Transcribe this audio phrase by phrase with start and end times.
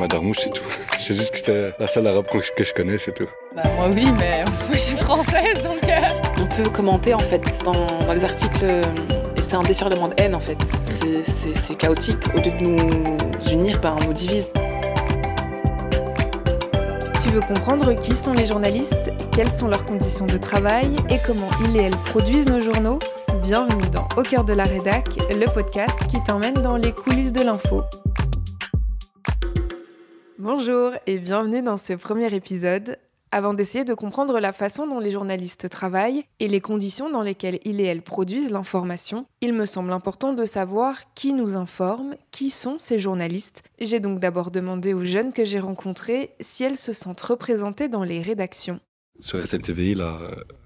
[0.00, 0.64] Akima Darmouche, c'est tout.
[0.98, 3.26] C'est juste que c'était la seule arabe que je connais, c'est tout.
[3.54, 5.82] Bah, moi oui, mais moi je suis française donc.
[5.84, 6.00] Euh.
[6.40, 7.72] On peut commenter en fait dans,
[8.06, 10.56] dans les articles et c'est un déferlement de haine en fait.
[11.66, 12.18] C'est chaotique.
[12.34, 13.16] Au lieu de nous
[13.50, 14.50] unir, ben, on nous divise.
[17.22, 21.50] Tu veux comprendre qui sont les journalistes, quelles sont leurs conditions de travail et comment
[21.64, 22.98] ils et elles produisent nos journaux?
[23.42, 27.42] Bienvenue dans Au cœur de la rédac, le podcast qui t'emmène dans les coulisses de
[27.42, 27.82] l'info.
[30.42, 32.96] Bonjour et bienvenue dans ce premier épisode.
[33.30, 37.58] Avant d'essayer de comprendre la façon dont les journalistes travaillent et les conditions dans lesquelles
[37.66, 42.48] ils et elles produisent l'information, il me semble important de savoir qui nous informe, qui
[42.48, 43.64] sont ces journalistes.
[43.80, 48.02] J'ai donc d'abord demandé aux jeunes que j'ai rencontrés si elles se sentent représentées dans
[48.02, 48.80] les rédactions.
[49.20, 50.18] Sur RTTVI, là,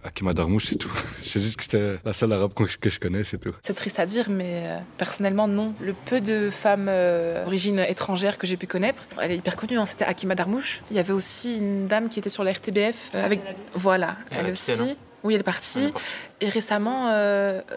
[0.05, 0.93] Akima Darmouche, c'est tout.
[1.23, 3.55] C'est juste que c'était la seule arabe que je connais, c'est tout.
[3.63, 5.75] C'est triste à dire, mais euh, personnellement, non.
[5.81, 9.79] Le peu de femmes euh, d'origine étrangère que j'ai pu connaître, elle est hyper connue,
[9.79, 10.81] hein, c'était Akima Darmouche.
[10.91, 13.11] Il y avait aussi une dame qui était sur la RTBF.
[13.15, 13.41] Euh, avec...
[13.75, 14.73] Voilà, elle, aussi.
[15.25, 15.93] oui, elle est partie.
[16.41, 17.11] Et récemment,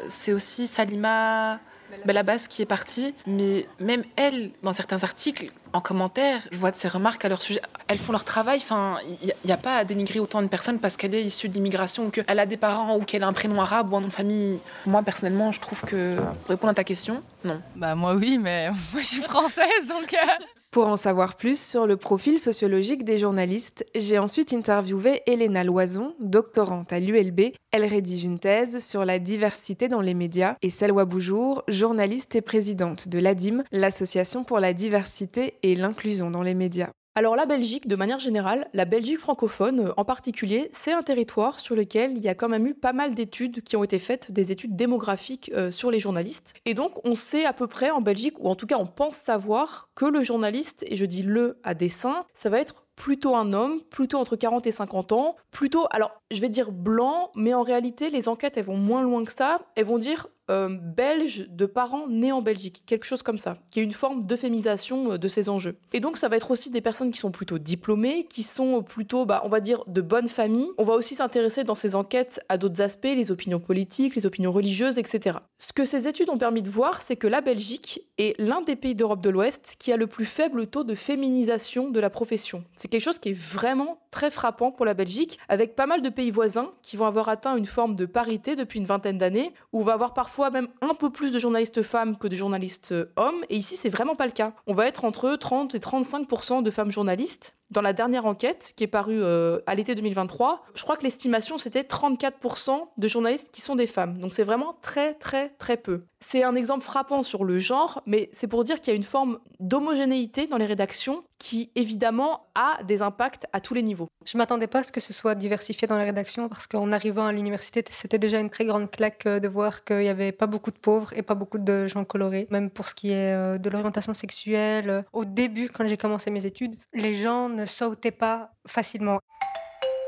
[0.09, 1.59] c'est aussi Salima
[2.05, 3.13] Bellabas qui est partie.
[3.25, 7.41] Mais même elle, dans certains articles, en commentaire, je vois de ces remarques à leur
[7.41, 7.61] sujet.
[7.87, 8.59] Elles font leur travail.
[8.61, 11.53] Enfin, il n'y a, pas à dénigrer autant de personnes parce qu'elle est issue de
[11.53, 14.07] l'immigration ou qu'elle a des parents ou qu'elle a un prénom arabe ou un nom
[14.07, 14.59] de famille.
[14.85, 17.61] Moi, personnellement, je trouve que, pour répondre à ta question, non.
[17.75, 20.13] Bah, moi, oui, mais moi, je suis française, donc.
[20.13, 25.63] Euh, pour en savoir plus sur le profil sociologique des journalistes, j'ai ensuite interviewé Elena
[25.63, 27.53] Loison, doctorante à l'ULB.
[27.71, 32.41] Elle rédige une thèse sur la diversité dans les médias et Selwa Boujour, journaliste et
[32.41, 36.91] présidente de l'ADIM, l'association pour la diversité et l'inclusion dans les médias.
[37.17, 41.59] Alors la Belgique, de manière générale, la Belgique francophone euh, en particulier, c'est un territoire
[41.59, 44.31] sur lequel il y a quand même eu pas mal d'études qui ont été faites,
[44.31, 46.53] des études démographiques euh, sur les journalistes.
[46.65, 49.15] Et donc on sait à peu près en Belgique, ou en tout cas on pense
[49.15, 53.51] savoir, que le journaliste, et je dis le à dessein, ça va être plutôt un
[53.51, 57.63] homme, plutôt entre 40 et 50 ans, plutôt, alors je vais dire blanc, mais en
[57.63, 61.65] réalité les enquêtes elles vont moins loin que ça, elles vont dire euh, belge de
[61.65, 65.27] parents nés en Belgique, quelque chose comme ça, qui est une forme d'euphémisation euh, de
[65.27, 65.77] ces enjeux.
[65.93, 69.25] Et donc ça va être aussi des personnes qui sont plutôt diplômées, qui sont plutôt,
[69.25, 70.69] bah, on va dire, de bonne famille.
[70.77, 74.51] On va aussi s'intéresser dans ces enquêtes à d'autres aspects, les opinions politiques, les opinions
[74.51, 75.37] religieuses, etc.
[75.57, 78.75] Ce que ces études ont permis de voir, c'est que la Belgique est l'un des
[78.75, 82.63] pays d'Europe de l'Ouest qui a le plus faible taux de féminisation de la profession.
[82.73, 86.09] C'est quelque chose qui est vraiment très frappant pour la Belgique, avec pas mal de
[86.09, 89.81] pays voisins qui vont avoir atteint une forme de parité depuis une vingtaine d'années, où
[89.81, 93.43] on va avoir parfois même un peu plus de journalistes femmes que de journalistes hommes.
[93.49, 94.53] Et ici, c'est vraiment pas le cas.
[94.67, 97.56] On va être entre 30 et 35% de femmes journalistes.
[97.69, 101.57] Dans la dernière enquête, qui est parue euh, à l'été 2023, je crois que l'estimation,
[101.57, 104.19] c'était 34% de journalistes qui sont des femmes.
[104.19, 106.03] Donc c'est vraiment très, très, très peu.
[106.19, 109.03] C'est un exemple frappant sur le genre, mais c'est pour dire qu'il y a une
[109.03, 114.07] forme d'homogénéité dans les rédactions qui, évidemment, a des impacts à tous les niveaux.
[114.25, 117.25] Je m'attendais pas à ce que ce soit diversifié dans les rédactions, parce qu'en arrivant
[117.25, 120.47] à l'université, c'était déjà une très grande claque euh, de voir qu'il n'y avait pas
[120.47, 122.47] beaucoup de pauvres et pas beaucoup de gens colorés.
[122.49, 126.45] Même pour ce qui est euh, de l'orientation sexuelle, au début, quand j'ai commencé mes
[126.45, 129.19] études, les gens ne sautaient pas facilement.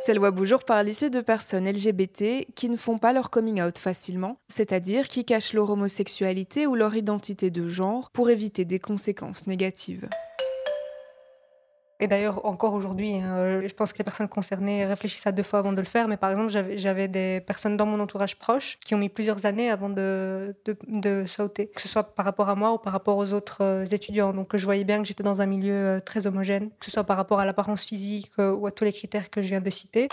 [0.05, 4.39] Selwa Boujour parle ici de personnes LGBT qui ne font pas leur coming out facilement,
[4.47, 10.07] c'est-à-dire qui cachent leur homosexualité ou leur identité de genre pour éviter des conséquences négatives.
[12.01, 15.59] Et d'ailleurs, encore aujourd'hui, hein, je pense que les personnes concernées réfléchissent à deux fois
[15.59, 16.07] avant de le faire.
[16.07, 19.69] Mais par exemple, j'avais des personnes dans mon entourage proche qui ont mis plusieurs années
[19.69, 20.55] avant de,
[20.87, 23.85] de, sauter, que ce soit par rapport à moi ou par rapport aux autres euh,
[23.85, 24.31] étudiants.
[24.31, 27.03] Donc je voyais bien que j'étais dans un milieu euh, très homogène, que ce soit
[27.03, 29.69] par rapport à l'apparence physique euh, ou à tous les critères que je viens de
[29.69, 30.07] citer.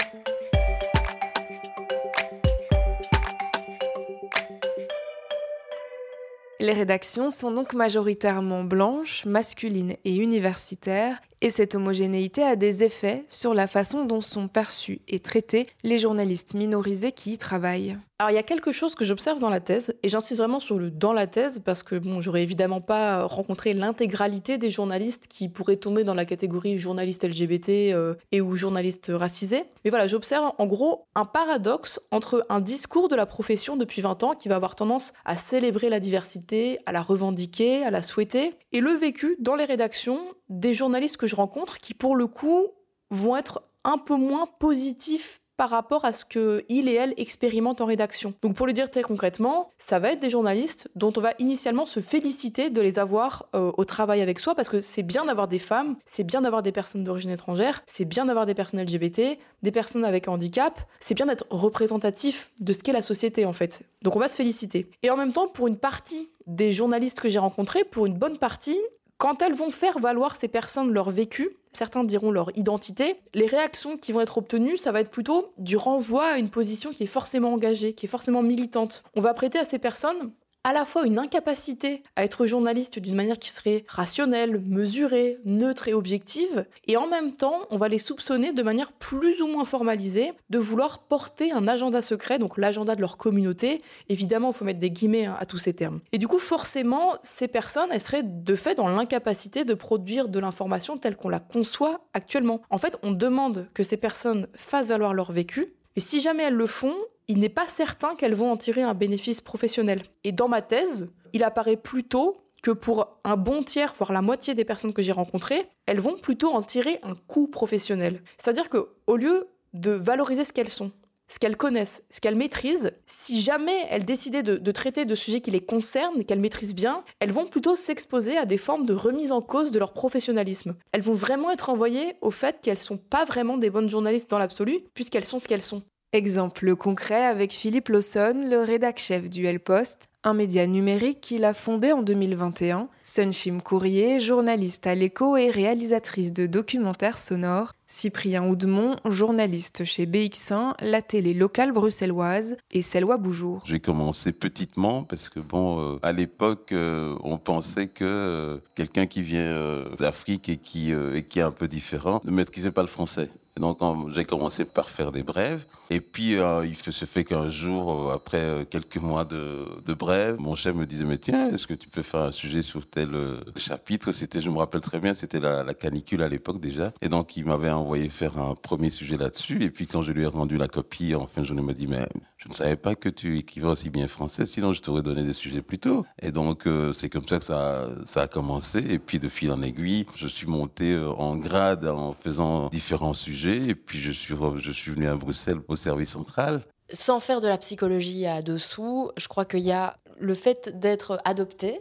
[6.59, 13.25] Les rédactions sont donc majoritairement blanches, masculines et universitaires, et cette homogénéité a des effets
[13.29, 17.99] sur la façon dont sont perçus et traités les journalistes minorisés qui y travaillent.
[18.19, 20.79] Alors il y a quelque chose que j'observe dans la thèse, et j'insiste vraiment sur
[20.79, 25.51] le dans la thèse, parce que bon, j'aurais évidemment pas rencontré l'intégralité des journalistes qui
[25.51, 29.65] pourraient tomber dans la catégorie journaliste LGBT euh, et ou journaliste racisé.
[29.85, 34.23] Mais voilà, j'observe en gros un paradoxe entre un discours de la profession depuis 20
[34.23, 38.55] ans qui va avoir tendance à célébrer la diversité, à la revendiquer, à la souhaiter,
[38.73, 42.67] et le vécu dans les rédactions des journalistes que je rencontre qui, pour le coup,
[43.11, 47.87] vont être un peu moins positifs par rapport à ce qu'ils et elles expérimentent en
[47.87, 48.35] rédaction.
[48.43, 51.87] Donc pour le dire très concrètement, ça va être des journalistes dont on va initialement
[51.87, 55.49] se féliciter de les avoir euh, au travail avec soi parce que c'est bien d'avoir
[55.49, 59.39] des femmes, c'est bien d'avoir des personnes d'origine étrangère, c'est bien d'avoir des personnes LGBT,
[59.63, 63.83] des personnes avec handicap, c'est bien d'être représentatif de ce qu'est la société en fait.
[64.03, 64.91] Donc on va se féliciter.
[65.03, 68.39] Et en même temps, pour une partie des journalistes que j'ai rencontrés, pour une bonne
[68.39, 68.79] partie,
[69.19, 73.97] Quand elles vont faire valoir ces personnes leur vécu, certains diront leur identité, les réactions
[73.97, 77.07] qui vont être obtenues, ça va être plutôt du renvoi à une position qui est
[77.07, 79.03] forcément engagée, qui est forcément militante.
[79.15, 80.33] On va prêter à ces personnes
[80.67, 85.87] à la fois une incapacité à être journaliste d'une manière qui serait rationnelle, mesurée, neutre
[85.87, 89.65] et objective, et en même temps, on va les soupçonner de manière plus ou moins
[89.65, 93.81] formalisée de vouloir porter un agenda secret, donc l'agenda de leur communauté.
[94.09, 96.01] Évidemment, il faut mettre des guillemets hein, à tous ces termes.
[96.11, 100.41] Et du coup, forcément, ces personnes, elles seraient de fait dans l'incapacité de produire de
[100.41, 102.61] l'information telle qu'on la conçoit actuellement.
[102.71, 106.55] En fait, on demande que ces personnes fassent valoir leur vécu, et si jamais elles
[106.55, 106.97] le font,
[107.29, 110.03] il n'est pas certain qu'elles vont en tirer un bénéfice professionnel.
[110.25, 114.55] Et dans ma thèse, il apparaît plutôt que pour un bon tiers, voire la moitié
[114.55, 118.23] des personnes que j'ai rencontrées, elles vont plutôt en tirer un coût professionnel.
[118.39, 120.91] C'est-à-dire que au lieu de valoriser ce qu'elles sont,
[121.29, 125.51] ce qu'elles connaissent, ce qu'elles maîtrisent, si jamais elles décidaient de, traiter de sujets qui
[125.51, 129.41] les concernent qu'elles maîtrisent bien, elles vont plutôt s'exposer à des formes de remise en
[129.41, 130.77] cause de leur professionnalisme.
[130.93, 134.39] Elles vont vraiment être envoyées au fait qu'elles sont pas vraiment des bonnes journalistes dans
[134.39, 135.83] l'absolu, puisqu'elles sont ce qu'elles sont.
[136.17, 141.53] Exemple concret avec Philippe Lawson, le rédac-chef du El Post, un média numérique qu'il a
[141.53, 142.89] fondé en 2021.
[143.03, 147.73] Sunshim Courrier, journaliste à l'écho et réalisatrice de documentaires sonores.
[147.87, 153.63] Cyprien Oudemont, journaliste chez BX1, la télé locale bruxelloise, et Selwa Boujour.
[153.67, 159.05] J'ai commencé petitement parce que bon, euh, à l'époque, euh, on pensait que euh, quelqu'un
[159.05, 163.29] qui vient d'Afrique et et qui est un peu différent ne maîtrisait pas le français.
[163.57, 163.79] Et donc
[164.15, 165.65] j'ai commencé par faire des brèves.
[165.89, 170.37] Et puis euh, il se fait qu'un jour, euh, après euh, quelques mois de, brèves,
[170.39, 173.11] mon chef me disait mais tiens, est-ce que tu peux faire un sujet sur tel
[173.57, 174.13] chapitre?
[174.13, 176.93] C'était, je me rappelle très bien, c'était la, canicule à l'époque déjà.
[177.01, 179.63] Et donc il m'avait envoyé faire un premier sujet là-dessus.
[179.63, 181.73] Et puis quand je lui ai rendu la copie, en fin de journée, il m'a
[181.73, 182.07] dit mais
[182.37, 185.33] je ne savais pas que tu écrivais aussi bien français, sinon je t'aurais donné des
[185.33, 186.05] sujets plus tôt.
[186.21, 188.79] Et donc c'est comme ça que ça, a commencé.
[188.91, 193.46] Et puis de fil en aiguille, je suis monté en grade en faisant différents sujets.
[193.55, 196.63] Et puis je suis, je suis venu à Bruxelles au service central.
[196.93, 201.21] Sans faire de la psychologie à dessous, je crois qu'il y a le fait d'être
[201.25, 201.81] adopté.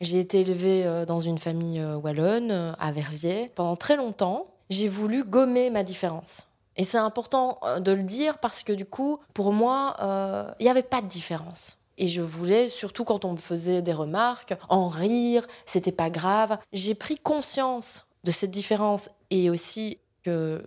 [0.00, 3.50] J'ai été élevée euh, dans une famille euh, wallonne, euh, à Verviers.
[3.54, 6.46] Pendant très longtemps, j'ai voulu gommer ma différence.
[6.76, 10.64] Et c'est important euh, de le dire parce que du coup, pour moi, euh, il
[10.64, 11.78] n'y avait pas de différence.
[11.98, 16.58] Et je voulais, surtout quand on me faisait des remarques, en rire, c'était pas grave.
[16.72, 20.62] J'ai pris conscience de cette différence et aussi que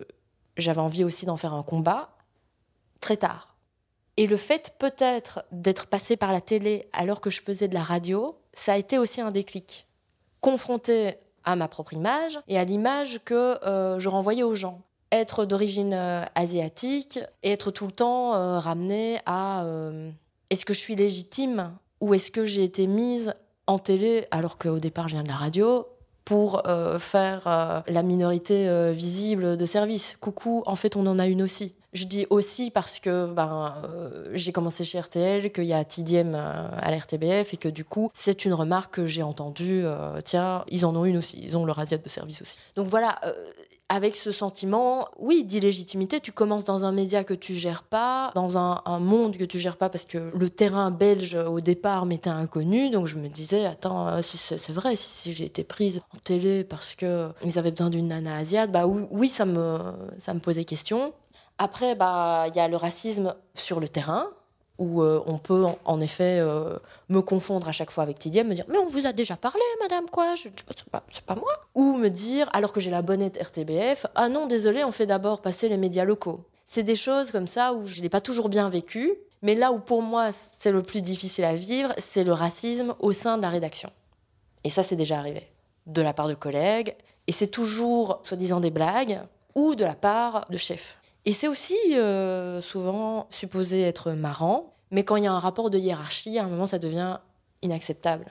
[0.60, 2.10] j'avais envie aussi d'en faire un combat
[3.00, 3.56] très tard.
[4.16, 7.82] Et le fait peut-être d'être passé par la télé alors que je faisais de la
[7.82, 9.86] radio, ça a été aussi un déclic.
[10.40, 14.82] Confronté à ma propre image et à l'image que euh, je renvoyais aux gens.
[15.12, 19.64] Être d'origine euh, asiatique et être tout le temps euh, ramené à
[20.50, 23.34] est-ce que je suis légitime ou est-ce que j'ai été mise
[23.66, 25.86] en télé alors qu'au départ je viens de la radio?
[26.24, 30.16] Pour euh, faire euh, la minorité euh, visible de service.
[30.20, 31.74] Coucou, en fait on en a une aussi.
[31.92, 33.74] Je dis aussi parce que ben,
[34.32, 38.44] j'ai commencé chez RTL, qu'il y a Tidiem à l'RTBF et que du coup, c'est
[38.44, 39.84] une remarque que j'ai entendue.
[40.24, 42.60] tiens, ils en ont une aussi, ils ont leur asiate de service aussi.
[42.76, 43.18] Donc voilà,
[43.90, 48.56] avec ce sentiment, oui, d'illégitimité, tu commences dans un média que tu gères pas, dans
[48.56, 52.90] un, monde que tu gères pas parce que le terrain belge au départ m'était inconnu.
[52.90, 56.18] Donc je me disais, attends, euh, si c'est vrai, si, si j'ai été prise en
[56.18, 59.78] télé parce que ils avaient besoin d'une nana asiate, bah oui, oui, ça me,
[60.18, 61.12] ça me posait question.
[61.58, 64.28] Après, bah, il y a le racisme sur le terrain,
[64.80, 66.76] où euh, on peut en, effet euh,
[67.08, 69.60] me confondre à chaque fois avec Tidiem, me dire Mais on vous a déjà parlé,
[69.80, 71.52] madame, quoi Je- C'est pas, pas moi.
[71.76, 75.40] Ou me dire, alors que j'ai la bonnette RTBF, Ah non, désolé, on fait d'abord
[75.42, 76.40] passer les médias locaux.
[76.66, 79.78] C'est des choses comme ça où je l'ai pas toujours bien vécu, mais là où
[79.78, 83.48] pour moi c'est le plus difficile à vivre, c'est le racisme au sein de la
[83.50, 83.90] rédaction.
[84.64, 85.46] Et ça, c'est déjà arrivé.
[85.86, 86.94] De la part de collègues,
[87.26, 89.20] et c'est toujours soi-disant des blagues,
[89.54, 90.96] ou de la part de chefs.
[91.26, 95.70] Et c'est aussi euh, souvent supposé être marrant, mais quand il y a un rapport
[95.70, 97.18] de hiérarchie, à un moment, ça devient
[97.62, 98.26] inacceptable.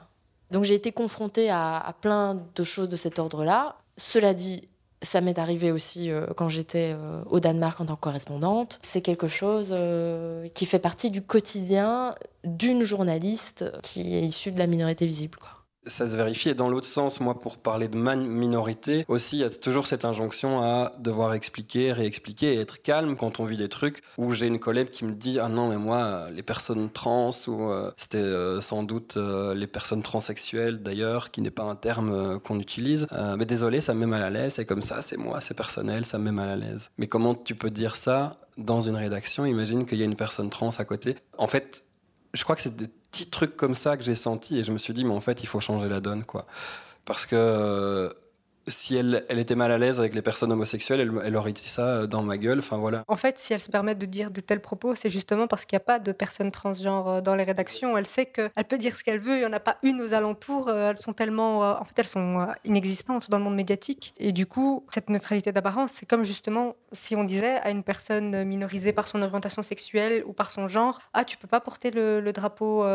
[0.51, 3.77] Donc j'ai été confrontée à, plein de choses de cet ordre-là.
[3.97, 4.67] Cela dit,
[5.03, 8.79] ça m'est arrivé aussi euh, quand j'étais euh, au Danemark en tant que correspondante.
[8.81, 9.75] C'est quelque chose
[10.55, 15.37] qui fait partie du quotidien d'une journaliste qui est issue de la minorité visible.
[15.89, 16.49] Ça se vérifie.
[16.49, 20.05] Et dans l'autre sens, moi, pour parler de minorité, aussi, il y a toujours cette
[20.05, 24.47] injonction à devoir expliquer, réexpliquer et être calme quand on vit des trucs où j'ai
[24.47, 28.17] une collègue qui me dit Ah non, mais moi, les personnes trans, ou euh, c'était
[28.17, 33.07] euh, sans doute euh, les personnes transsexuelles d'ailleurs, qui n'est pas un terme qu'on utilise.
[33.37, 36.05] Mais désolé, ça me met mal à l'aise, c'est comme ça, c'est moi, c'est personnel,
[36.05, 36.91] ça me met mal à l'aise.
[36.97, 39.45] Mais comment tu peux dire ça dans une rédaction?
[39.45, 41.15] Imagine qu'il y a une personne trans à côté.
[41.37, 41.85] En fait,
[42.33, 44.77] je crois que c'est des petits trucs comme ça que j'ai senti et je me
[44.77, 46.45] suis dit mais en fait il faut changer la donne quoi.
[47.05, 48.13] Parce que
[48.69, 52.07] si elle, était mal à l'aise avec les personnes homosexuelles, elle, elle, aurait dit ça
[52.07, 52.59] dans ma gueule.
[52.59, 53.03] Enfin voilà.
[53.07, 55.75] En fait, si elle se permet de dire de tels propos, c'est justement parce qu'il
[55.75, 57.97] n'y a pas de personnes transgenres euh, dans les rédactions.
[57.97, 59.35] Elle sait qu'elle peut dire ce qu'elle veut.
[59.35, 60.67] Il n'y en a pas une aux alentours.
[60.67, 64.13] Euh, elles sont tellement, euh, en fait, elles sont inexistantes dans le monde médiatique.
[64.17, 68.43] Et du coup, cette neutralité d'apparence, c'est comme justement si on disait à une personne
[68.43, 72.31] minorisée par son orientation sexuelle ou par son genre, ah, tu peux pas porter le,
[72.31, 72.85] drapeau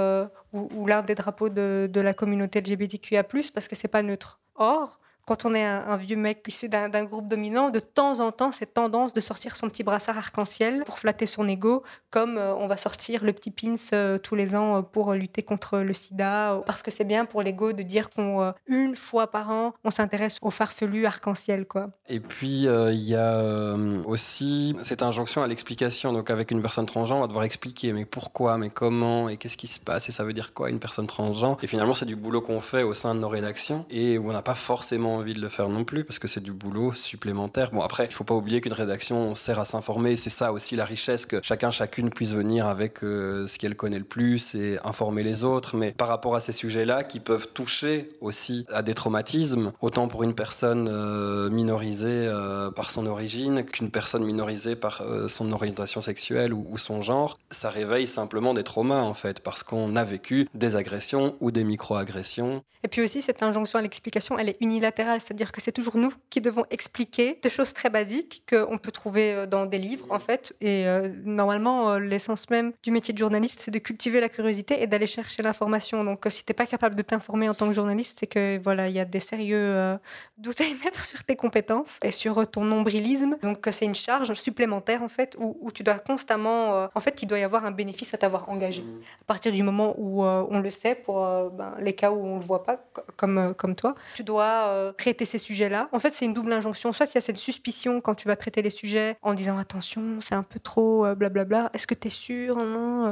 [0.52, 4.40] ou, ou l'un des drapeaux de, de la communauté LGBTQIA+ parce que c'est pas neutre.
[4.56, 8.52] Or, quand on est un, vieux mec issu d'un groupe dominant, de temps en temps,
[8.52, 12.66] cette tendance de sortir son petit brassard arc-en-ciel pour flatter son ego, comme euh, on
[12.66, 16.62] va sortir le petit pins euh, tous les ans euh, pour lutter contre le sida,
[16.66, 20.38] parce que c'est bien pour l'ego de dire qu'on une fois par an, on s'intéresse
[20.42, 21.90] au farfelu arc-en-ciel, quoi.
[22.08, 23.74] Et puis il y a
[24.06, 26.12] aussi cette injonction à l'explication.
[26.12, 29.56] Donc avec une personne transgenre, on va devoir expliquer, mais pourquoi, mais comment, et qu'est-ce
[29.56, 31.56] qui se passe, et ça veut dire quoi une personne transgenre?
[31.62, 34.32] Et finalement, c'est du boulot qu'on fait au sein de nos rédactions et où on
[34.32, 37.70] n'a pas forcément envie de le faire non plus parce que c'est du boulot supplémentaire.
[37.70, 40.16] Bon, après, il faut pas oublier qu'une rédaction sert à s'informer.
[40.16, 43.98] C'est ça aussi la richesse que chacun, chacune puisse venir avec euh, ce qu'elle connaît
[43.98, 45.76] le plus et informer les autres.
[45.76, 50.22] Mais par rapport à ces sujets-là qui peuvent toucher aussi à des traumatismes, autant pour
[50.22, 56.52] une personne euh, minorisée euh, par son origine qu'une personne minorisée par son orientation sexuelle
[56.52, 60.48] ou, ou son genre, ça réveille simplement des traumas en fait parce qu'on a vécu
[60.54, 62.62] des agressions ou des micro-agressions.
[62.82, 66.12] Et puis aussi, cette injonction à l'explication, elle est unilatérale c'est-à-dire que c'est toujours nous
[66.30, 70.18] qui devons expliquer des choses très basiques qu'on peut trouver euh, dans des livres, en
[70.18, 70.54] fait.
[70.60, 74.82] Et euh, normalement, euh, l'essence même du métier de journaliste, c'est de cultiver la curiosité
[74.82, 76.04] et d'aller chercher l'information.
[76.04, 78.88] Donc, si tu n'es pas capable de t'informer en tant que journaliste, c'est que voilà,
[78.88, 79.98] il y a des sérieux
[80.38, 83.36] doutes à émettre sur tes compétences et sur ton nombrilisme.
[83.42, 86.88] Donc, c'est une charge supplémentaire, en fait, où, tu dois constamment.
[86.94, 88.82] en fait, il doit y avoir un bénéfice à t'avoir engagé.
[88.82, 89.00] Mmh.
[89.22, 91.20] À partir du moment où on le sait, pour
[91.50, 92.84] ben, les cas où on ne le voit pas,
[93.16, 95.88] comme, comme toi, tu dois traiter ces sujets-là.
[95.92, 96.92] En fait, c'est une double injonction.
[96.92, 100.20] Soit il y a cette suspicion quand tu vas traiter les sujets en disant attention,
[100.20, 102.58] c'est un peu trop euh, blablabla, est-ce que tu es sûr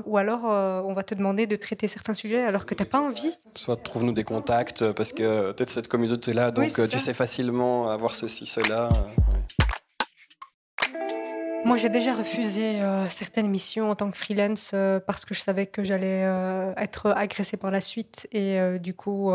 [0.07, 2.89] Ou alors euh, on va te demander de traiter certains sujets alors que tu n'as
[2.89, 3.37] pas envie.
[3.55, 8.47] Soit trouve-nous des contacts parce que peut-être cette communauté-là, donc tu sais facilement avoir ceci,
[8.47, 8.89] cela.
[11.65, 15.41] Moi, j'ai déjà refusé euh, certaines missions en tant que freelance euh, parce que je
[15.41, 18.27] savais que j'allais euh, être agressée par la suite.
[18.33, 19.31] Et du coup,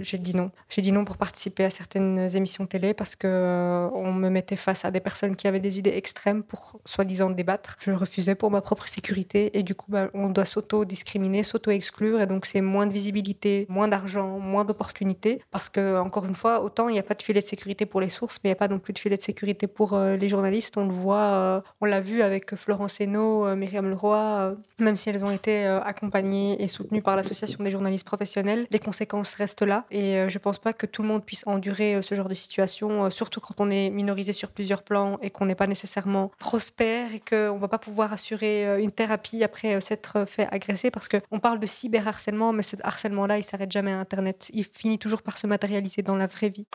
[0.00, 0.50] j'ai dit non.
[0.68, 4.84] J'ai dit non pour participer à certaines émissions télé parce que on me mettait face
[4.84, 7.76] à des personnes qui avaient des idées extrêmes pour soi-disant débattre.
[7.80, 9.56] Je refusais pour ma propre sécurité.
[9.58, 12.20] Et du coup, bah, on doit s'auto-discriminer, s'auto-exclure.
[12.20, 15.42] Et donc, c'est moins de visibilité, moins d'argent, moins d'opportunités.
[15.50, 18.00] Parce que, encore une fois, autant il n'y a pas de filet de sécurité pour
[18.00, 20.28] les sources, mais il n'y a pas non plus de filet de sécurité pour les
[20.28, 20.76] journalistes.
[20.76, 25.10] On le voit on l'a vu avec Florence Hainaut, euh, Myriam Leroy, euh, même si
[25.10, 29.62] elles ont été euh, accompagnées et soutenues par l'Association des journalistes professionnels, les conséquences restent
[29.62, 29.84] là.
[29.90, 33.10] Et je ne pense pas que tout le monde puisse endurer ce genre de situation,
[33.10, 37.20] surtout quand on est minorisé sur plusieurs plans et qu'on n'est pas nécessairement prospère et
[37.20, 41.66] qu'on va pas pouvoir assurer une thérapie après s'être fait agresser parce qu'on parle de
[41.66, 44.50] cyberharcèlement, mais ce harcèlement-là, il s'arrête jamais à Internet.
[44.52, 46.66] Il finit toujours par se matérialiser dans la vraie vie.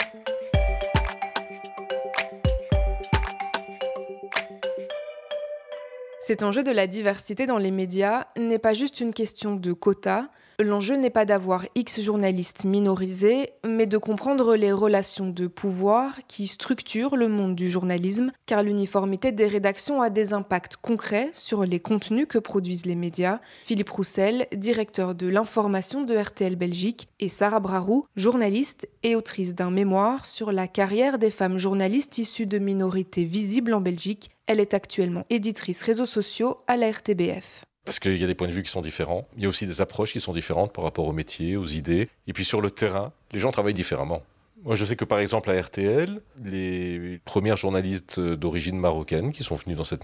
[6.28, 10.26] Cet enjeu de la diversité dans les médias n'est pas juste une question de quotas,
[10.60, 16.48] L'enjeu n'est pas d'avoir X journalistes minorisés, mais de comprendre les relations de pouvoir qui
[16.48, 21.80] structurent le monde du journalisme, car l'uniformité des rédactions a des impacts concrets sur les
[21.80, 23.40] contenus que produisent les médias.
[23.62, 29.70] Philippe Roussel, directeur de l'information de RTL Belgique, et Sarah Brarou, journaliste et autrice d'un
[29.70, 34.32] mémoire sur la carrière des femmes journalistes issues de minorités visibles en Belgique.
[34.48, 38.50] Elle est actuellement éditrice réseaux sociaux à la RTBF parce qu'il y a des points
[38.50, 39.30] de vue qui sont différents.
[39.38, 42.10] Il y a aussi des approches qui sont différentes par rapport au métier, aux idées.
[42.27, 44.24] Et puis sur le terrain, les gens travaillent différemment.
[44.63, 49.56] Moi, je sais que par exemple à RTL, les premières journalistes d'origine marocaine qui sont
[49.56, 50.04] venues dans cette,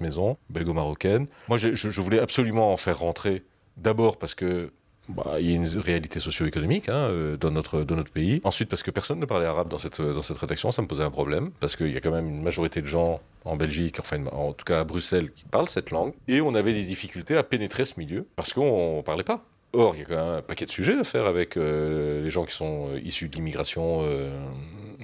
[0.00, 3.42] maison, belgo-marocaine, moi, je, voulais absolument en faire rentrer.
[3.76, 4.70] D'abord parce que
[5.08, 8.40] bah, il y a une réalité socio-économique hein, euh, dans, notre, dans notre pays.
[8.44, 11.04] Ensuite, parce que personne ne parlait arabe dans cette, dans cette rédaction, ça me posait
[11.04, 14.24] un problème, parce qu'il y a quand même une majorité de gens en Belgique, enfin
[14.32, 16.12] en tout cas à Bruxelles, qui parlent cette langue.
[16.28, 19.44] Et on avait des difficultés à pénétrer ce milieu, parce qu'on ne parlait pas.
[19.72, 22.30] Or, il y a quand même un paquet de sujets à faire avec euh, les
[22.30, 24.04] gens qui sont euh, issus de l'immigration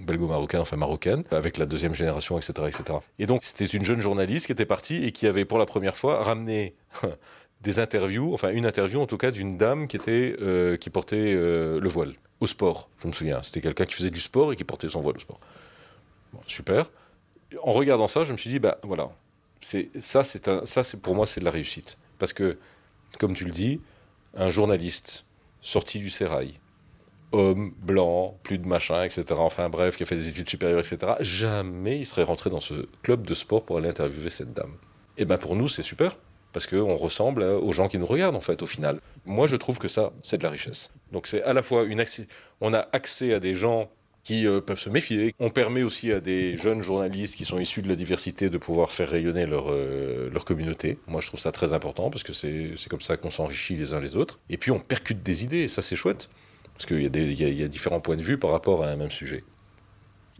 [0.02, 2.52] belgo-marocaine, enfin marocaine, avec la deuxième génération, etc.
[2.68, 2.98] etc.
[3.18, 5.96] Et donc, c'était une jeune journaliste qui était partie et qui avait pour la première
[5.96, 6.74] fois ramené
[7.62, 11.32] des interviews, enfin une interview en tout cas d'une dame qui était euh, qui portait
[11.34, 12.88] euh, le voile au sport.
[12.98, 15.20] Je me souviens, c'était quelqu'un qui faisait du sport et qui portait son voile au
[15.20, 15.40] sport.
[16.46, 16.90] super.
[17.62, 19.10] En regardant ça, je me suis dit bah voilà,
[19.60, 22.58] ça ça pour moi c'est de la réussite parce que
[23.18, 23.80] comme tu le dis,
[24.34, 25.24] un journaliste
[25.60, 26.58] sorti du sérail
[27.32, 29.24] homme, blanc, plus de machin, etc.
[29.38, 31.14] Enfin bref, qui a fait des études supérieures, etc.
[31.20, 34.74] Jamais il serait rentré dans ce club de sport pour aller interviewer cette dame.
[35.16, 36.16] Et bien pour nous, c'est super
[36.52, 39.00] parce qu'on ressemble aux gens qui nous regardent en fait au final.
[39.24, 40.90] Moi je trouve que ça, c'est de la richesse.
[41.12, 42.26] Donc c'est à la fois une accès,
[42.60, 43.90] on a accès à des gens
[44.24, 45.34] qui euh, peuvent se méfier.
[45.40, 48.92] On permet aussi à des jeunes journalistes qui sont issus de la diversité de pouvoir
[48.92, 50.98] faire rayonner leur, euh, leur communauté.
[51.08, 54.00] Moi je trouve ça très important parce que c'est comme ça qu'on s'enrichit les uns
[54.00, 54.40] les autres.
[54.48, 56.28] Et puis on percute des idées et ça c'est chouette.
[56.74, 59.44] Parce qu'il y, y, a différents points de vue par rapport à un même sujet.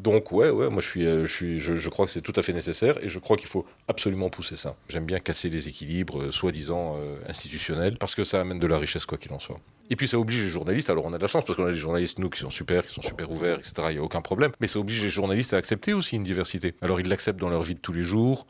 [0.03, 2.43] Donc ouais, ouais, moi je suis, euh, je, suis, je, crois que c'est tout à
[2.43, 4.75] fait nécessaire et je crois qu'il faut absolument pousser ça.
[4.89, 8.79] J'aime bien casser les équilibres, euh, soi-disant euh, institutionnels, parce que ça amène de la
[8.79, 9.61] richesse quoi qu'il en soit.
[9.91, 11.71] Et puis ça oblige les journalistes, alors on a de la chance parce qu'on a
[11.71, 14.23] des journalistes, nous, qui sont super, qui sont super ouverts, etc., il n'y a aucun
[14.23, 16.75] problème, mais ça oblige les journalistes à accepter aussi une diversité.
[16.83, 18.49] Alors ils l'acceptent dans leur vie de tous les jours,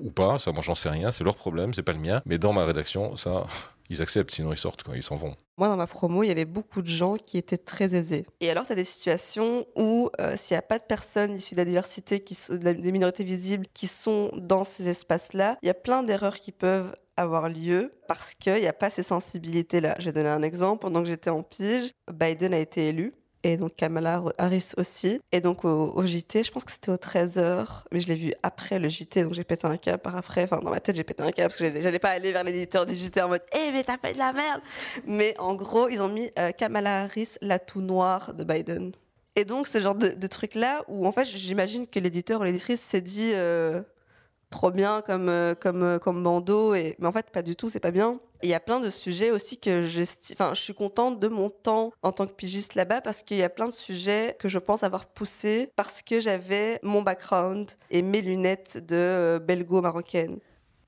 [0.00, 2.38] ou pas, ça moi j'en sais rien, c'est leur problème, c'est pas le mien, mais
[2.38, 3.44] dans ma rédaction, ça,
[3.90, 5.34] ils acceptent, sinon ils sortent quand ils s'en vont.
[5.58, 8.26] Moi, dans ma promo, il y avait beaucoup de gens qui étaient très aisés.
[8.40, 11.54] Et alors, tu as des situations où, euh, s'il n'y a pas de personnes issues
[11.54, 15.70] de la diversité, qui sont, des minorités visibles, qui sont dans ces espaces-là, il y
[15.70, 19.96] a plein d'erreurs qui peuvent avoir lieu parce qu'il n'y a pas ces sensibilités-là.
[19.98, 20.82] J'ai donné un exemple.
[20.82, 23.14] Pendant que j'étais en pige, Biden a été élu
[23.46, 25.20] et donc Kamala Harris aussi.
[25.32, 28.78] Et donc au, JT, je pense que c'était au 13h, mais je l'ai vu après
[28.78, 30.44] le JT, donc j'ai pété un câble par après.
[30.44, 32.86] Enfin, dans ma tête, j'ai pété un câble parce que j'allais pas aller vers l'éditeur
[32.86, 34.60] du JT en mode Eh, mais t'as fait de la merde
[35.06, 38.92] Mais en gros, ils ont mis euh, Kamala Harris, la tout noire de Biden.
[39.36, 43.02] Et donc, le genre de, truc-là où, en fait, j'imagine que l'éditeur ou l'éditrice s'est
[43.02, 43.82] dit euh,
[44.50, 46.96] trop bien comme, euh, comme, comme bandeau, et...
[46.98, 48.20] mais en fait, pas du tout, c'est pas bien.
[48.42, 49.86] Il y a plein de sujets aussi que.
[50.32, 53.42] Enfin, je suis contente de mon temps en tant que pigiste là-bas parce qu'il y
[53.42, 58.02] a plein de sujets que je pense avoir poussés parce que j'avais mon background et
[58.02, 60.38] mes lunettes de euh, belgo-marocaine.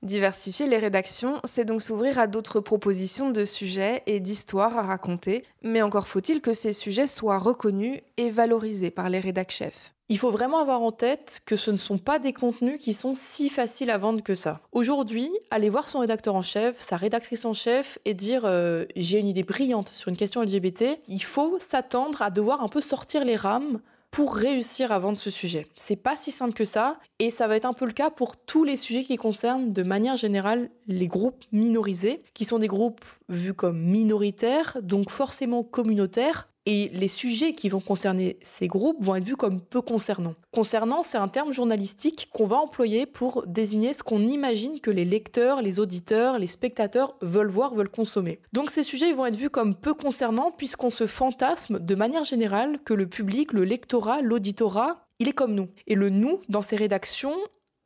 [0.01, 5.43] Diversifier les rédactions, c'est donc s'ouvrir à d'autres propositions de sujets et d'histoires à raconter,
[5.61, 9.93] mais encore faut-il que ces sujets soient reconnus et valorisés par les rédac chefs.
[10.07, 13.13] Il faut vraiment avoir en tête que ce ne sont pas des contenus qui sont
[13.13, 14.61] si faciles à vendre que ça.
[14.71, 19.19] Aujourd'hui, aller voir son rédacteur en chef, sa rédactrice en chef et dire euh, j'ai
[19.19, 23.25] une idée brillante sur une question LGBT, il faut s'attendre à devoir un peu sortir
[23.25, 25.67] les rames pour réussir à vendre ce sujet.
[25.75, 28.37] C'est pas si simple que ça, et ça va être un peu le cas pour
[28.37, 33.05] tous les sujets qui concernent de manière générale les groupes minorisés, qui sont des groupes
[33.27, 39.15] vus comme minoritaires, donc forcément communautaires, et les sujets qui vont concerner ces groupes vont
[39.15, 40.35] être vus comme peu concernants.
[40.53, 45.05] Concernant, c'est un terme journalistique qu'on va employer pour désigner ce qu'on imagine que les
[45.05, 48.39] lecteurs, les auditeurs, les spectateurs veulent voir, veulent consommer.
[48.53, 52.79] Donc ces sujets vont être vus comme peu concernants puisqu'on se fantasme de manière générale
[52.83, 55.69] que le public, le lectorat, l'auditorat, il est comme nous.
[55.87, 57.35] Et le nous, dans ces rédactions,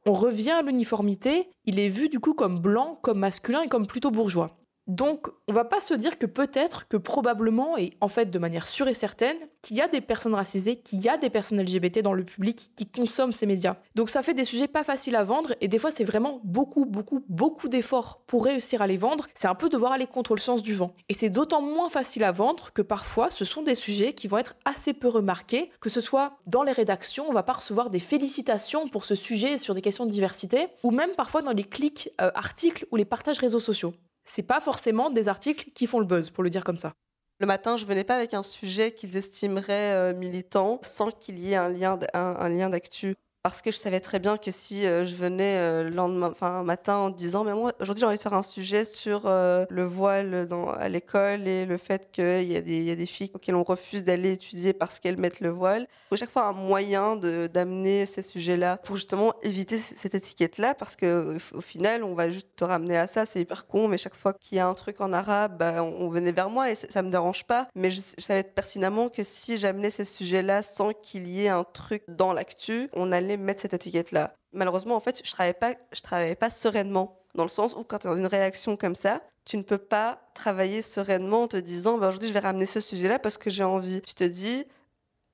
[0.06, 3.88] on revient à l'uniformité, il est vu du coup comme blanc, comme masculin et comme
[3.88, 4.58] plutôt bourgeois.
[4.88, 8.68] Donc, on va pas se dire que peut-être, que probablement, et en fait de manière
[8.68, 12.00] sûre et certaine, qu'il y a des personnes racisées, qu'il y a des personnes LGBT
[12.00, 13.78] dans le public qui consomment ces médias.
[13.96, 16.86] Donc ça fait des sujets pas faciles à vendre, et des fois c'est vraiment beaucoup,
[16.86, 19.28] beaucoup, beaucoup d'efforts pour réussir à les vendre.
[19.34, 20.94] C'est un peu devoir aller contre le sens du vent.
[21.08, 24.38] Et c'est d'autant moins facile à vendre que parfois ce sont des sujets qui vont
[24.38, 28.00] être assez peu remarqués, que ce soit dans les rédactions, on va pas recevoir des
[28.00, 32.10] félicitations pour ce sujet sur des questions de diversité, ou même parfois dans les clics
[32.20, 33.94] euh, articles ou les partages réseaux sociaux
[34.26, 36.94] c'est pas forcément des articles qui font le buzz, pour le dire comme ça.
[37.40, 41.52] Le matin, je venais pas avec un sujet qu'ils estimeraient euh, militant sans qu'il y
[41.52, 45.04] ait un lien, un lien d'actu parce que je savais très bien que si euh,
[45.04, 48.22] je venais euh, le lendemain, enfin matin en disant mais moi aujourd'hui j'ai envie de
[48.22, 50.48] faire un sujet sur euh, le voile
[50.80, 54.72] à l'école et le fait qu'il y, a des, filles auxquelles on refuse d'aller étudier
[54.72, 55.82] parce qu'elles mettent le voile.
[55.82, 60.96] Il faut chaque fois un moyen d'amener ces sujets-là pour justement éviter cette étiquette-là parce
[60.96, 64.16] que au final on va juste te ramener à ça, c'est hyper con, mais chaque
[64.16, 67.02] fois qu'il y a un truc en arabe, bah, on, venait vers moi et ça
[67.02, 67.68] me dérange pas.
[67.76, 71.66] Mais je, je savais pertinemment que si j'amenais ces sujets-là sans qu'il y ait un
[71.66, 74.34] truc dans l'actu, on allait mettre cette étiquette-là.
[74.52, 78.00] Malheureusement, en fait, je travaillais pas, je travaillais pas sereinement, dans le sens où quand
[78.00, 81.58] tu es dans une réaction comme ça, tu ne peux pas travailler sereinement en te
[81.58, 84.02] disant bah, aujourd'hui je vais ramener ce sujet-là parce que j'ai envie.
[84.02, 84.66] Tu te dis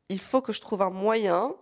[0.10, 1.54] il faut que je trouve un moyen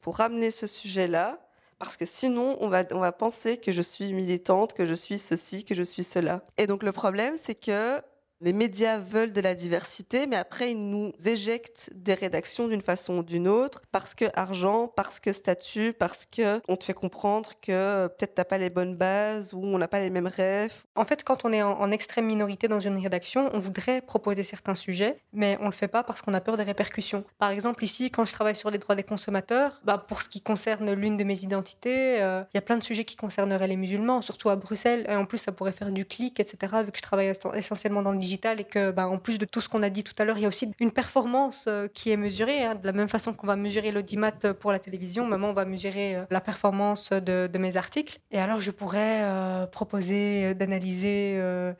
[0.00, 1.38] pour ramener ce sujet-là
[1.78, 5.18] parce que sinon on va, on va penser que je suis militante, que je suis
[5.18, 6.42] ceci, que je suis cela.
[6.56, 8.00] Et donc le problème c'est que
[8.42, 13.18] les médias veulent de la diversité, mais après, ils nous éjectent des rédactions d'une façon
[13.18, 17.50] ou d'une autre, parce que argent, parce que statut, parce que on te fait comprendre
[17.62, 20.82] que peut-être t'as pas les bonnes bases ou on n'a pas les mêmes rêves.
[20.96, 24.74] En fait, quand on est en, extrême minorité dans une rédaction, on voudrait proposer certains
[24.74, 27.24] sujets, mais on le fait pas parce qu'on a peur des répercussions.
[27.38, 30.40] Par exemple, ici, quand je travaille sur les droits des consommateurs, bah, pour ce qui
[30.40, 33.76] concerne l'une de mes identités, euh, il y a plein de sujets qui concerneraient les
[33.76, 35.04] musulmans, surtout à Bruxelles.
[35.08, 38.12] Et en plus, ça pourrait faire du clic, etc., vu que je travaille essentiellement dans
[38.12, 40.24] le digital et que, ben, en plus de tout ce qu'on a dit tout à
[40.24, 42.64] l'heure, il y a aussi une performance qui est mesurée.
[42.64, 42.74] Hein.
[42.74, 46.18] de la même façon qu'on va mesurer l'audimat pour la télévision, maintenant on va mesurer
[46.30, 48.18] la performance de, mes articles.
[48.30, 49.24] Et alors je pourrais
[49.70, 51.36] proposer d'analyser,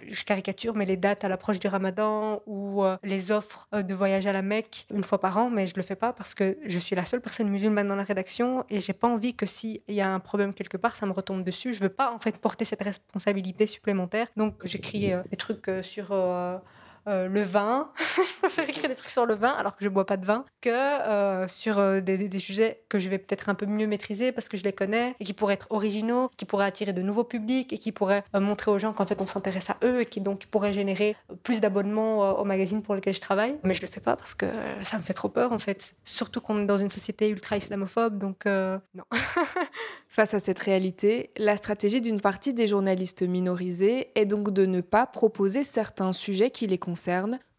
[0.09, 4.33] je caricature, mais les dates à l'approche du ramadan ou les offres de voyage à
[4.33, 6.95] la Mecque une fois par an, mais je le fais pas parce que je suis
[6.95, 10.13] la seule personne musulmane dans la rédaction et j'ai pas envie que s'il y a
[10.13, 11.75] un problème quelque part, ça me retombe dessus.
[11.75, 14.29] Je veux pas en fait porter cette responsabilité supplémentaire.
[14.37, 16.09] Donc j'écris euh, des trucs euh, sur
[16.43, 16.59] euh,
[17.09, 17.91] euh, le vin.
[17.99, 20.45] je préfère écrire des trucs sur le vin alors que je bois pas de vin
[20.61, 24.49] que euh, sur euh, des, sujets que je vais peut-être un peu mieux maîtriser parce
[24.49, 27.73] que je les connais et qui pourraient être originaux, qui pourraient attirer de nouveaux publics
[27.73, 30.47] et qui pourraient montrer aux gens qu'en fait on s'intéresse à eux et qui donc
[30.47, 33.57] pourraient générer plus d'abonnements au magazine pour lequel je travaille.
[33.65, 34.47] Mais je le fais pas parce que
[34.85, 35.95] ça me fait trop peur en fait.
[36.05, 39.05] Surtout qu'on est dans une société ultra islamophobe donc non.
[40.09, 44.81] Face à cette réalité, la stratégie d'une partie des journalistes minorisés est donc de ne
[44.83, 46.92] pas proposer certains sujets qui les concernent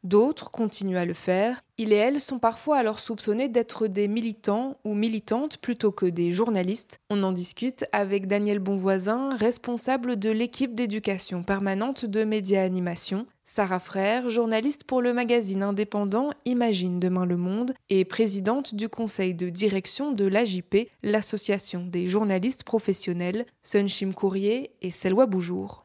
[0.03, 1.63] d'autres continuent à le faire.
[1.77, 6.31] Ils et elles sont parfois alors soupçonnés d'être des militants ou militantes plutôt que des
[6.31, 6.99] journalistes.
[7.09, 13.79] On en discute avec Daniel Bonvoisin, responsable de l'équipe d'éducation permanente de Média Animation, Sarah
[13.79, 19.49] Frère, journaliste pour le magazine indépendant Imagine demain le monde et présidente du conseil de
[19.49, 25.82] direction de l'AJP, l'association des journalistes professionnels, Sunshim Courrier et Selwa Boujour.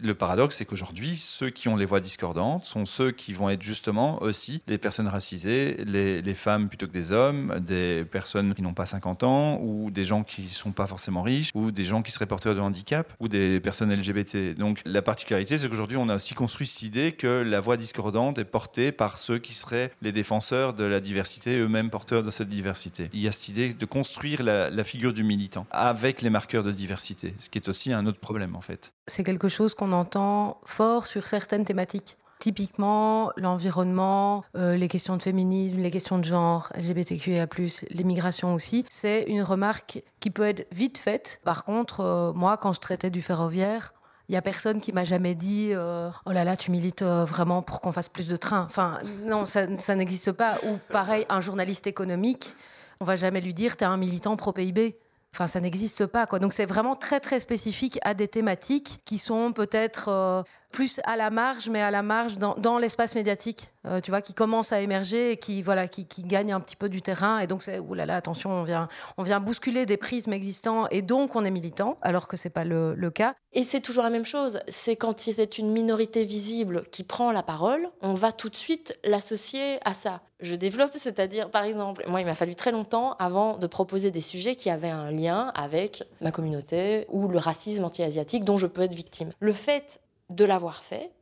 [0.00, 3.62] Le paradoxe, c'est qu'aujourd'hui, ceux qui ont les voix discordantes sont ceux qui vont être
[3.62, 8.72] justement aussi les personnes racisées, les, femmes plutôt que des hommes, des personnes qui n'ont
[8.72, 12.00] pas 50 ans, ou des gens qui ne sont pas forcément riches, ou des gens
[12.00, 14.56] qui seraient porteurs de handicap, ou des personnes LGBT.
[14.56, 18.38] Donc la particularité, c'est qu'aujourd'hui, on a aussi construit cette idée que la voix discordante
[18.38, 22.48] est portée par ceux qui seraient les défenseurs de la diversité, eux-mêmes porteurs de cette
[22.48, 23.10] diversité.
[23.12, 26.64] Il y a cette idée de construire la, la figure du militant avec les marqueurs
[26.64, 28.94] de diversité, ce qui est aussi un autre problème en fait.
[29.06, 32.16] C'est quelque chose qu'on entend fort sur certaines thématiques.
[32.38, 37.48] Typiquement, l'environnement, euh, les questions de féminisme, les questions de genre, LGBTQIA+,
[37.90, 41.40] l'immigration aussi, c'est une remarque qui peut être vite faite.
[41.42, 43.92] Par contre, euh, moi, quand je traitais du ferroviaire,
[44.28, 47.60] il y a personne qui m'a jamais dit euh, oh là là tu milites vraiment
[47.60, 48.62] pour qu'on fasse plus de trains.
[48.62, 50.58] Enfin non ça, ça n'existe pas.
[50.64, 52.54] Ou pareil un journaliste économique,
[53.00, 54.96] on va jamais lui dire tu es un militant pro PIB.
[55.34, 56.38] Enfin, ça n'existe pas, quoi.
[56.38, 60.42] Donc, c'est vraiment très, très spécifique à des thématiques qui sont peut-être euh,
[60.72, 64.34] plus à la marge, mais à la marge dans, l'espace médiatique, euh, tu vois, qui
[64.34, 67.38] commence à émerger et qui, voilà, qui gagne un petit peu du terrain.
[67.38, 71.36] Et donc, c'est, oulala, attention, on vient, on vient bousculer des prismes existants et donc
[71.36, 73.34] on est militant, alors que c'est pas le, le cas.
[73.52, 74.60] Et c'est toujours la même chose.
[74.68, 78.98] C'est quand c'est une minorité visible qui prend la parole, on va tout de suite
[79.04, 80.22] l'associer à ça.
[80.40, 84.20] Je développe, c'est-à-dire, par exemple, moi, il m'a fallu très longtemps avant de proposer des
[84.20, 88.82] sujets qui avaient un lien avec ma communauté ou le racisme anti-asiatique dont je peux
[88.82, 89.30] être victime.
[89.38, 90.00] Le fait
[90.34, 91.12] de l'avoir fait,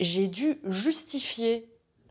[0.00, 1.68] j'ai dû justifier,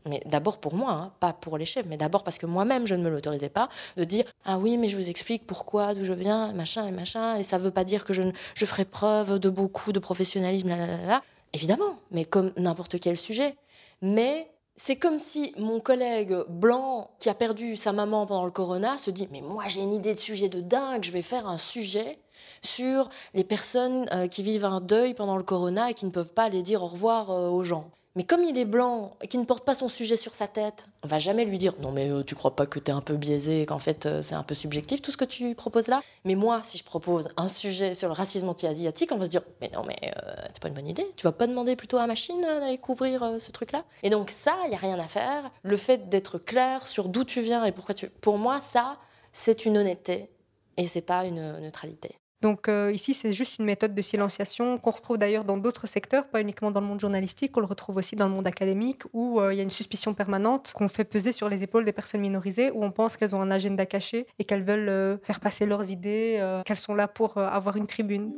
[0.08, 2.94] mais d'abord pour moi, hein, pas pour les chefs, mais d'abord parce que moi-même je
[2.94, 6.12] ne me l'autorisais pas, de dire ah oui mais je vous explique pourquoi, d'où je
[6.12, 8.22] viens, machin et machin, et ça ne veut pas dire que je,
[8.54, 11.22] je ferai preuve de beaucoup de professionnalisme, là, là, là.
[11.52, 13.56] évidemment, mais comme n'importe quel sujet.
[14.00, 18.98] Mais c'est comme si mon collègue blanc qui a perdu sa maman pendant le corona
[18.98, 21.58] se dit mais moi j'ai une idée de sujet de dingue, je vais faire un
[21.58, 22.18] sujet
[22.62, 26.32] sur les personnes euh, qui vivent un deuil pendant le corona et qui ne peuvent
[26.32, 27.90] pas aller dire au revoir euh, aux gens.
[28.14, 30.86] Mais comme il est blanc et qu'il ne porte pas son sujet sur sa tête,
[31.02, 33.00] on va jamais lui dire non mais euh, tu crois pas que tu es un
[33.00, 36.02] peu biaisé et qu'en fait c'est un peu subjectif tout ce que tu proposes là?
[36.26, 39.40] Mais moi si je propose un sujet sur le racisme anti-asiatique, on va se dire
[39.62, 40.12] mais non mais
[40.52, 41.06] c'est pas une bonne idée.
[41.16, 43.82] Tu vas pas demander plutôt à la machine d'aller couvrir ce truc là.
[44.02, 45.50] Et donc ça il y a rien à faire.
[45.62, 48.98] Le fait d'être clair sur d'où tu viens et pourquoi tu, pour moi ça
[49.32, 50.28] c'est une honnêteté
[50.76, 52.16] et c'est pas une neutralité.
[52.42, 56.26] Donc euh, ici, c'est juste une méthode de silenciation qu'on retrouve d'ailleurs dans d'autres secteurs,
[56.26, 59.40] pas uniquement dans le monde journalistique, on le retrouve aussi dans le monde académique, où
[59.40, 62.20] euh, il y a une suspicion permanente qu'on fait peser sur les épaules des personnes
[62.20, 65.66] minorisées, où on pense qu'elles ont un agenda caché et qu'elles veulent euh, faire passer
[65.66, 68.32] leurs idées, qu'elles sont là pour avoir une tribune.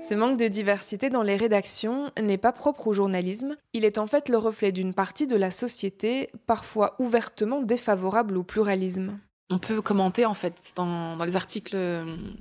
[0.00, 4.06] Ce manque de diversité dans les rédactions n'est pas propre au journalisme, il est en
[4.06, 9.18] fait le reflet d'une partie de la société, parfois ouvertement défavorable au pluralisme
[9.50, 11.76] on peut commenter en fait dans, les articles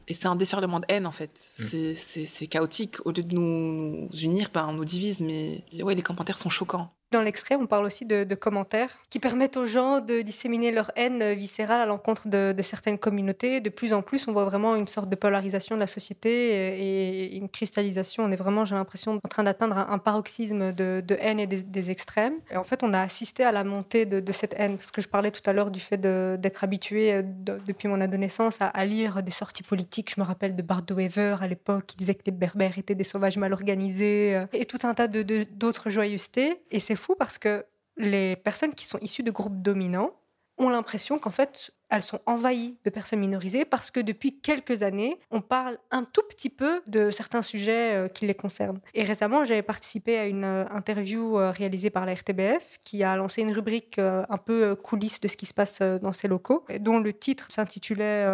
[0.08, 1.32] et c'est un déferlement de haine en fait.
[1.60, 1.94] Mm.
[1.96, 2.98] C'est chaotique.
[3.06, 5.22] Au lieu de nous, unir, ben, on nous divise.
[5.22, 6.92] Mais ouais, les commentaires sont choquants.
[7.12, 11.34] Dans l'extrait, on parle aussi de, commentaires qui permettent aux gens de disséminer leur haine
[11.34, 13.62] viscérale à l'encontre de, certaines communautés.
[13.62, 17.38] De plus en plus, on voit vraiment une sorte de polarisation de la société et
[17.38, 18.26] une cristallisation.
[18.26, 22.36] On est vraiment, j'ai l'impression, en train d'atteindre un, paroxysme de, haine et des, extrêmes.
[22.52, 25.08] Et en fait, on a assisté à la montée de, cette haine, parce que je
[25.08, 29.32] parlais tout à l'heure du fait d'être habitué euh, depuis mon adolescence à, lire des
[29.32, 30.14] sorties politiques.
[30.14, 30.98] Je me rappelle de Bart de
[31.42, 34.80] à l'époque qui disait que les Berbères étaient des sauvages mal organisés euh, et tout
[34.84, 36.62] un tas d'autres joyeusetés.
[36.72, 37.66] Et c'est fou parce que
[37.98, 40.12] les personnes qui sont issues de groupes dominants
[40.58, 45.20] ont l'impression qu'en fait, elles sont envahies de personnes minorisées parce que depuis quelques années,
[45.32, 48.82] on parle un tout petit peu de certains sujets euh, qui les concernent.
[48.94, 53.16] Et récemment, j'avais participé à une euh, interview euh, réalisée par la RTBF qui a
[53.16, 57.00] lancé une rubrique un peu coulisses de ce qui se passe dans ces locaux, dont
[57.00, 58.26] le titre s'intitulait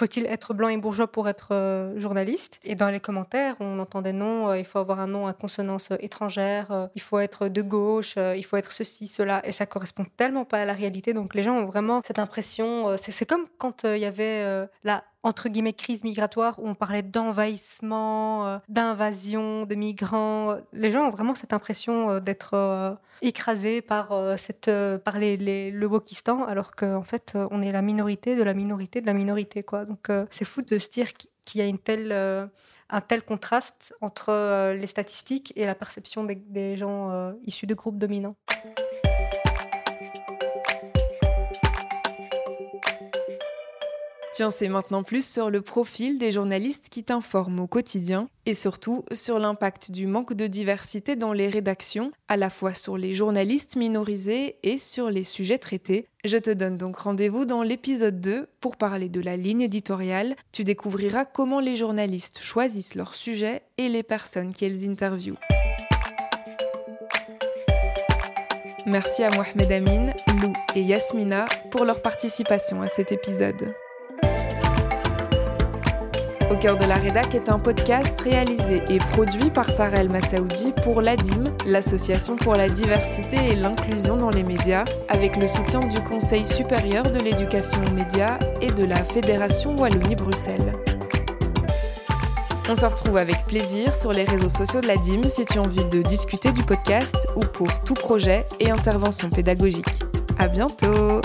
[0.00, 2.58] faut-il être blanc et bourgeois pour être euh, journaliste?
[2.64, 5.90] Et dans les commentaires, on entendait non, euh, il faut avoir un nom à consonance
[5.90, 9.42] euh, étrangère, il faut être de gauche, il faut être ceci, cela.
[9.46, 11.12] Et ça correspond tellement pas à la réalité.
[11.12, 12.96] Donc les gens ont vraiment cette impression.
[12.96, 18.46] c'est comme quand il y avait la entre guillemets crise migratoire où on parlait d'envahissement,
[18.46, 20.56] euh, d'invasion, de migrants.
[20.72, 24.70] Les gens ont vraiment cette impression euh, d'être euh, écrasés par, cette,
[25.04, 29.06] par les, le Wokistan, alors qu'en fait, on est la minorité de la minorité de
[29.06, 29.62] la minorité.
[29.86, 31.08] Donc c'est fou de se dire
[31.44, 31.70] qu'il y a
[32.90, 38.36] un tel contraste entre les statistiques et la perception des gens issus de groupes dominants.
[44.40, 48.54] Tu en sais maintenant plus sur le profil des journalistes qui t'informent au quotidien et
[48.54, 53.12] surtout sur l'impact du manque de diversité dans les rédactions, à la fois sur les
[53.12, 56.06] journalistes minorisés et sur les sujets traités.
[56.24, 60.34] Je te donne donc rendez-vous dans l'épisode 2 pour parler de la ligne éditoriale.
[60.52, 65.36] Tu découvriras comment les journalistes choisissent leurs sujets et les personnes qu'ils interviewent.
[68.86, 73.74] Merci à Mohamed Amin, Lou et Yasmina pour leur participation à cet épisode.
[76.50, 80.72] Au cœur de la rédac est un podcast réalisé et produit par Sarah El Massaoudi
[80.82, 86.00] pour l'ADIM, l'Association pour la diversité et l'inclusion dans les médias, avec le soutien du
[86.00, 90.72] Conseil supérieur de l'éducation aux médias et de la Fédération Wallonie-Bruxelles.
[92.68, 95.84] On se retrouve avec plaisir sur les réseaux sociaux de l'ADIM si tu as envie
[95.84, 100.02] de discuter du podcast ou pour tout projet et intervention pédagogique.
[100.36, 101.20] À bientôt!